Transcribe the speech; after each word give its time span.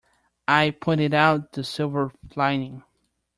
I 0.47 0.71
pointed 0.71 1.13
out 1.13 1.51
the 1.51 1.63
silver 1.63 2.11
lining. 2.35 2.81